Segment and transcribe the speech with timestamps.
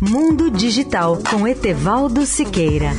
[0.00, 2.90] Mundo Digital com Etevaldo Siqueira.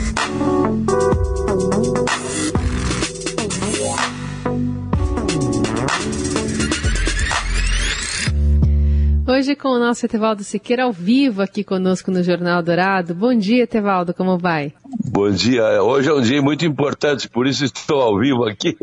[9.28, 13.14] Hoje com o nosso Etevaldo Siqueira ao vivo aqui conosco no Jornal Dourado.
[13.14, 14.73] Bom dia, Etevaldo, como vai?
[15.05, 15.84] Bom dia.
[15.84, 18.75] Hoje é um dia muito importante, por isso estou ao vivo aqui.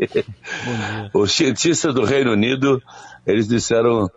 [1.13, 2.81] Os cientistas do Reino Unido,
[3.25, 4.07] eles disseram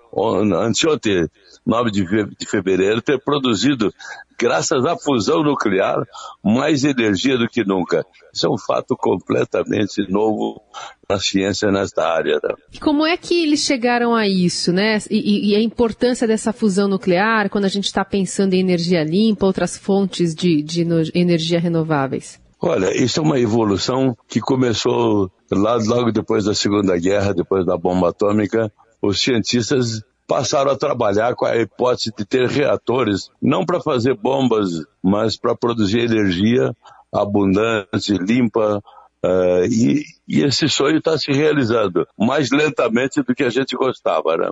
[0.61, 1.29] anteontem,
[1.67, 3.93] 9 de fevereiro, ter produzido,
[4.39, 6.03] graças à fusão nuclear,
[6.43, 8.05] mais energia do que nunca.
[8.33, 10.61] Isso é um fato completamente novo
[11.09, 12.39] na ciência nesta área.
[12.43, 12.55] Né?
[12.80, 14.99] Como é que eles chegaram a isso, né?
[15.11, 19.47] E, e a importância dessa fusão nuclear quando a gente está pensando em energia limpa,
[19.47, 22.41] outras fontes de, de energia renováveis?
[22.61, 27.77] Olha, isso é uma evolução que começou lá logo depois da Segunda Guerra, depois da
[27.77, 28.73] bomba atômica.
[29.01, 34.84] Os cientistas passaram a trabalhar com a hipótese de ter reatores, não para fazer bombas,
[35.02, 36.77] mas para produzir energia
[37.10, 38.82] abundante, limpa,
[39.24, 44.37] uh, e, e, esse sonho está se realizando mais lentamente do que a gente gostava.
[44.37, 44.51] Né?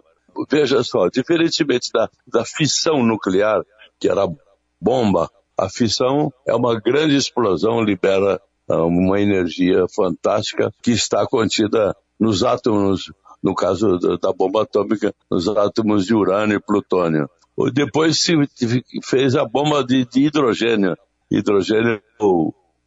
[0.50, 3.62] Veja só, diferentemente da, da fissão nuclear,
[4.00, 4.26] que era
[4.80, 11.94] bomba, a fissão é uma grande explosão, libera uh, uma energia fantástica que está contida
[12.18, 17.28] nos átomos no caso da bomba atômica, nos átomos de urânio e plutônio.
[17.72, 18.34] Depois se
[19.02, 20.96] fez a bomba de, de hidrogênio.
[21.30, 22.02] Hidrogênio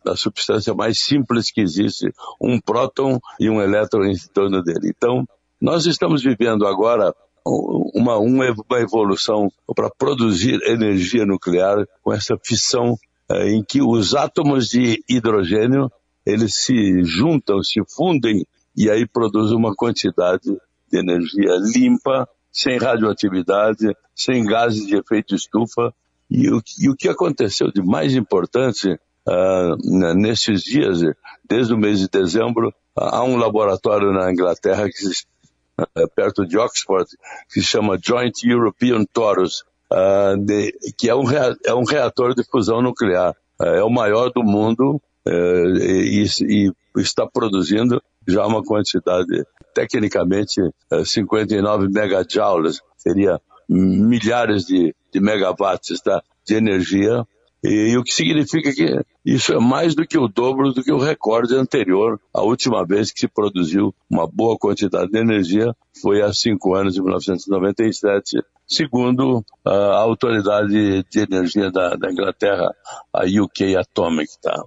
[0.05, 4.93] é a substância mais simples que existe, um próton e um elétron em torno dele.
[4.95, 5.25] Então,
[5.59, 7.13] nós estamos vivendo agora
[7.45, 12.95] uma, uma evolução para produzir energia nuclear com essa fissão
[13.29, 15.91] eh, em que os átomos de hidrogênio
[16.25, 18.45] eles se juntam, se fundem
[18.79, 20.57] e aí produz uma quantidade
[20.89, 25.93] de energia limpa, sem radioatividade, sem gases de efeito estufa.
[26.31, 28.89] E o, e o que aconteceu de mais importante
[29.27, 31.01] uh, nesses dias,
[31.43, 37.09] desde o mês de dezembro, há um laboratório na Inglaterra, que uh, perto de Oxford,
[37.51, 41.25] que se chama Joint European Torus, uh, de, que é um,
[41.65, 43.35] é um reator de fusão nuclear.
[43.59, 46.25] é o maior do mundo e,
[46.67, 50.61] e está produzindo já uma quantidade, tecnicamente,
[51.05, 57.25] 59 é, megajoules, seria milhares de, de megawatts tá, de energia,
[57.63, 60.93] e, e, o que significa que isso é mais do que o dobro do que
[60.93, 62.19] o recorde anterior.
[62.33, 66.97] A última vez que se produziu uma boa quantidade de energia foi há cinco anos,
[66.97, 72.73] em 1997, segundo a autoridade de energia da, da Inglaterra,
[73.13, 74.31] a UK Atomic.
[74.41, 74.63] Tá?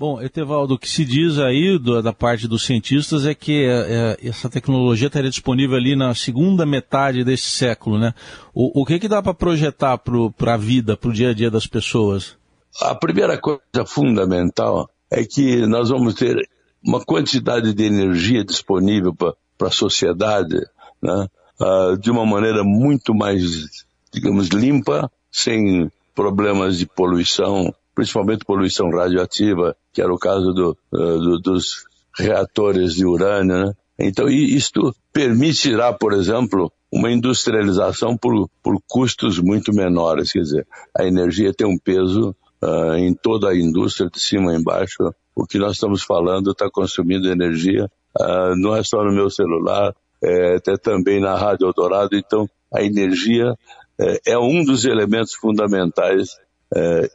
[0.00, 4.16] Bom, Etevaldo, o que se diz aí do, da parte dos cientistas é que é,
[4.22, 8.14] é, essa tecnologia estaria disponível ali na segunda metade desse século, né?
[8.54, 11.50] O, o que, que dá para projetar para a vida, para o dia a dia
[11.50, 12.34] das pessoas?
[12.80, 16.48] A primeira coisa fundamental é que nós vamos ter
[16.82, 20.56] uma quantidade de energia disponível para a sociedade,
[21.02, 21.26] né?
[21.60, 29.76] Uh, de uma maneira muito mais, digamos, limpa, sem problemas de poluição, principalmente poluição radioativa,
[29.92, 31.84] que era o caso do, uh, do, dos
[32.16, 33.66] reatores de urânio.
[33.66, 33.72] Né?
[33.98, 40.32] Então, isto permitirá, por exemplo, uma industrialização por, por custos muito menores.
[40.32, 44.56] Quer dizer, a energia tem um peso uh, em toda a indústria, de cima a
[44.56, 45.14] embaixo.
[45.34, 49.94] O que nós estamos falando está consumindo energia, uh, não é só no meu celular,
[50.22, 52.16] é, é também na Rádio Eldorado.
[52.16, 53.54] Então, a energia
[53.98, 56.36] é, é um dos elementos fundamentais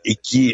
[0.05, 0.53] e que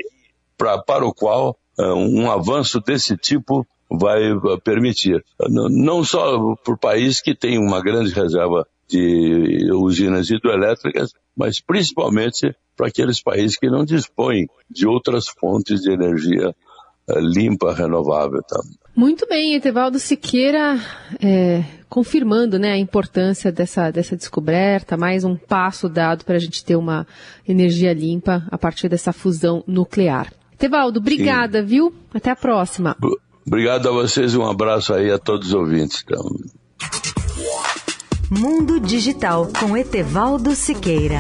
[0.62, 5.24] pra, para o qual uh, um avanço desse tipo vai uh, permitir.
[5.50, 12.56] Não só para o país que tem uma grande reserva de usinas hidroelétricas, mas principalmente
[12.78, 16.54] para aqueles países que não dispõem de outras fontes de energia
[17.18, 18.42] limpa, renovável.
[18.44, 18.60] Tá?
[18.96, 20.80] Muito bem, Etevaldo Siqueira,
[21.22, 26.64] é, confirmando né, a importância dessa, dessa descoberta, mais um passo dado para a gente
[26.64, 27.06] ter uma
[27.46, 30.32] energia limpa a partir dessa fusão nuclear.
[30.58, 31.68] Tevaldo, obrigada, Sim.
[31.68, 31.94] viu?
[32.14, 32.96] Até a próxima.
[33.46, 36.02] Obrigado a vocês e um abraço aí a todos os ouvintes.
[36.02, 36.24] Então.
[38.30, 41.20] Mundo Digital com Etevaldo Siqueira.